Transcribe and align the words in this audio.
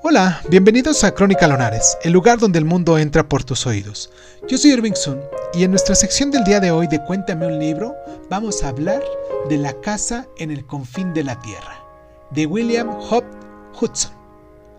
Hola, 0.00 0.40
bienvenidos 0.48 1.02
a 1.02 1.12
Crónica 1.12 1.48
Lonares, 1.48 1.98
el 2.04 2.12
lugar 2.12 2.38
donde 2.38 2.60
el 2.60 2.64
mundo 2.64 2.98
entra 2.98 3.28
por 3.28 3.42
tus 3.42 3.66
oídos. 3.66 4.12
Yo 4.46 4.56
soy 4.56 4.70
Irving 4.70 4.94
Sun 4.94 5.20
y 5.52 5.64
en 5.64 5.72
nuestra 5.72 5.96
sección 5.96 6.30
del 6.30 6.44
día 6.44 6.60
de 6.60 6.70
hoy 6.70 6.86
de 6.86 7.02
Cuéntame 7.02 7.48
un 7.48 7.58
libro 7.58 7.96
vamos 8.30 8.62
a 8.62 8.68
hablar 8.68 9.02
de 9.48 9.58
La 9.58 9.72
casa 9.80 10.28
en 10.38 10.52
el 10.52 10.64
confín 10.64 11.12
de 11.14 11.24
la 11.24 11.40
tierra, 11.40 11.84
de 12.30 12.46
William 12.46 12.88
Hope 12.88 13.26
Hudson. 13.80 14.12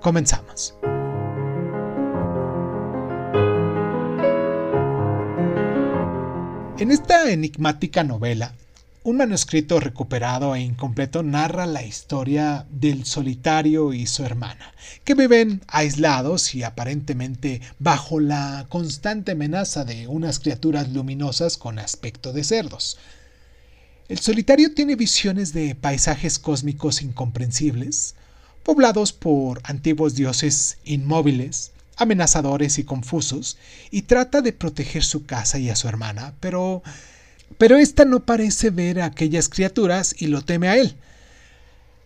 Comenzamos. 0.00 0.74
En 6.78 6.90
esta 6.90 7.30
enigmática 7.30 8.02
novela, 8.02 8.52
un 9.04 9.18
manuscrito 9.18 9.80
recuperado 9.80 10.54
e 10.54 10.60
incompleto 10.60 11.22
narra 11.22 11.66
la 11.66 11.82
historia 11.82 12.66
del 12.70 13.04
solitario 13.04 13.92
y 13.92 14.06
su 14.06 14.24
hermana, 14.24 14.72
que 15.04 15.14
viven 15.14 15.60
aislados 15.68 16.54
y 16.54 16.62
aparentemente 16.62 17.60
bajo 17.78 18.18
la 18.18 18.64
constante 18.70 19.32
amenaza 19.32 19.84
de 19.84 20.06
unas 20.06 20.38
criaturas 20.38 20.88
luminosas 20.88 21.58
con 21.58 21.78
aspecto 21.78 22.32
de 22.32 22.44
cerdos. 22.44 22.96
El 24.08 24.20
solitario 24.20 24.72
tiene 24.72 24.96
visiones 24.96 25.52
de 25.52 25.74
paisajes 25.74 26.38
cósmicos 26.38 27.02
incomprensibles, 27.02 28.14
poblados 28.62 29.12
por 29.12 29.60
antiguos 29.64 30.14
dioses 30.14 30.78
inmóviles, 30.82 31.72
amenazadores 31.96 32.78
y 32.78 32.84
confusos, 32.84 33.58
y 33.90 34.02
trata 34.02 34.40
de 34.40 34.54
proteger 34.54 35.04
su 35.04 35.26
casa 35.26 35.58
y 35.58 35.68
a 35.68 35.76
su 35.76 35.88
hermana, 35.88 36.32
pero 36.40 36.82
pero 37.58 37.76
ésta 37.76 38.04
no 38.04 38.24
parece 38.24 38.70
ver 38.70 39.00
a 39.00 39.06
aquellas 39.06 39.48
criaturas 39.48 40.14
y 40.18 40.26
lo 40.26 40.42
teme 40.42 40.68
a 40.68 40.76
él. 40.76 40.96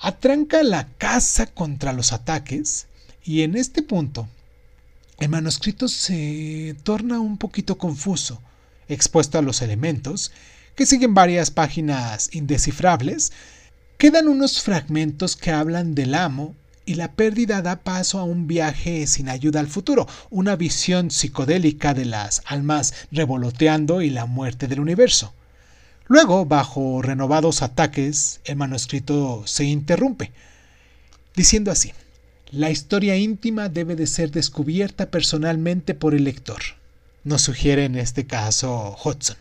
Atranca 0.00 0.62
la 0.62 0.88
casa 0.98 1.46
contra 1.46 1.92
los 1.92 2.12
ataques 2.12 2.86
y 3.24 3.42
en 3.42 3.56
este 3.56 3.82
punto 3.82 4.28
el 5.18 5.28
manuscrito 5.28 5.86
se 5.86 6.74
torna 6.82 7.20
un 7.20 7.38
poquito 7.38 7.78
confuso, 7.78 8.42
expuesto 8.88 9.38
a 9.38 9.42
los 9.42 9.62
elementos, 9.62 10.32
que 10.74 10.86
siguen 10.86 11.14
varias 11.14 11.50
páginas 11.50 12.30
indescifrables, 12.32 13.32
quedan 13.98 14.26
unos 14.26 14.62
fragmentos 14.62 15.36
que 15.36 15.52
hablan 15.52 15.94
del 15.94 16.14
amo 16.14 16.56
y 16.84 16.94
la 16.94 17.12
pérdida 17.12 17.62
da 17.62 17.76
paso 17.76 18.18
a 18.18 18.24
un 18.24 18.46
viaje 18.46 19.06
sin 19.06 19.28
ayuda 19.28 19.60
al 19.60 19.68
futuro, 19.68 20.06
una 20.30 20.56
visión 20.56 21.10
psicodélica 21.10 21.94
de 21.94 22.04
las 22.04 22.42
almas 22.46 22.94
revoloteando 23.10 24.02
y 24.02 24.10
la 24.10 24.26
muerte 24.26 24.68
del 24.68 24.80
universo. 24.80 25.32
Luego, 26.06 26.44
bajo 26.44 27.00
renovados 27.02 27.62
ataques, 27.62 28.40
el 28.44 28.56
manuscrito 28.56 29.44
se 29.46 29.64
interrumpe, 29.64 30.32
diciendo 31.34 31.70
así, 31.70 31.92
la 32.50 32.70
historia 32.70 33.16
íntima 33.16 33.68
debe 33.68 33.96
de 33.96 34.06
ser 34.06 34.30
descubierta 34.30 35.10
personalmente 35.10 35.94
por 35.94 36.14
el 36.14 36.24
lector, 36.24 36.60
nos 37.24 37.42
sugiere 37.42 37.84
en 37.84 37.96
este 37.96 38.26
caso 38.26 38.96
Hudson. 39.02 39.38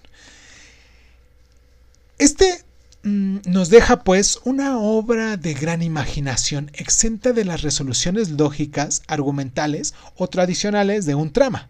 Este 2.17 2.63
nos 3.03 3.69
deja 3.69 4.03
pues 4.03 4.39
una 4.43 4.77
obra 4.77 5.37
de 5.37 5.53
gran 5.53 5.81
imaginación 5.81 6.69
exenta 6.73 7.33
de 7.33 7.45
las 7.45 7.61
resoluciones 7.61 8.29
lógicas, 8.29 9.01
argumentales 9.07 9.95
o 10.15 10.27
tradicionales 10.27 11.05
de 11.05 11.15
un 11.15 11.33
trama. 11.33 11.69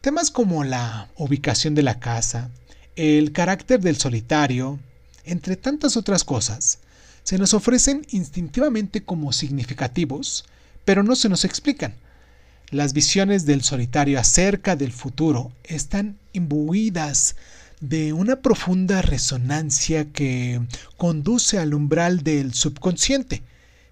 Temas 0.00 0.30
como 0.30 0.62
la 0.62 1.08
ubicación 1.16 1.74
de 1.74 1.82
la 1.82 1.98
casa, 1.98 2.50
el 2.94 3.32
carácter 3.32 3.80
del 3.80 3.96
solitario, 3.96 4.78
entre 5.24 5.56
tantas 5.56 5.96
otras 5.96 6.22
cosas, 6.22 6.78
se 7.24 7.38
nos 7.38 7.54
ofrecen 7.54 8.06
instintivamente 8.10 9.02
como 9.02 9.32
significativos, 9.32 10.44
pero 10.84 11.02
no 11.02 11.16
se 11.16 11.28
nos 11.28 11.44
explican. 11.44 11.94
Las 12.70 12.92
visiones 12.92 13.46
del 13.46 13.62
solitario 13.62 14.20
acerca 14.20 14.76
del 14.76 14.92
futuro 14.92 15.52
están 15.64 16.18
imbuidas 16.32 17.34
de 17.88 18.12
una 18.14 18.36
profunda 18.36 19.02
resonancia 19.02 20.10
que 20.10 20.60
conduce 20.96 21.58
al 21.58 21.74
umbral 21.74 22.22
del 22.22 22.54
subconsciente. 22.54 23.42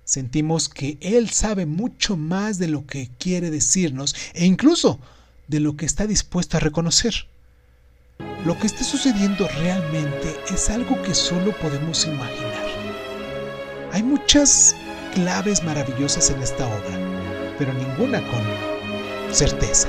Sentimos 0.05 0.69
que 0.69 0.97
Él 1.01 1.29
sabe 1.31 1.67
mucho 1.67 2.17
más 2.17 2.59
de 2.59 2.69
lo 2.69 2.87
que 2.87 3.11
quiere 3.19 3.51
decirnos 3.51 4.15
e 4.35 4.47
incluso 4.47 4.99
de 5.47 5.61
lo 5.61 5.77
que 5.77 5.85
está 5.87 6.07
dispuesto 6.07 6.57
a 6.57 6.61
reconocer. 6.61 7.27
Lo 8.47 8.59
que 8.59 8.67
está 8.67 8.83
sucediendo 8.83 9.47
realmente 9.61 10.37
es 10.53 10.71
algo 10.71 11.01
que 11.03 11.15
solo 11.15 11.53
podemos 11.59 12.07
imaginar. 12.07 12.67
Hay 13.93 14.03
muchas 14.03 14.75
claves 15.15 15.63
maravillosas 15.63 16.31
en 16.31 16.43
esta 16.43 16.67
obra, 16.67 17.55
pero 17.59 17.73
ninguna 17.75 18.23
con 18.23 18.43
certeza. 19.35 19.89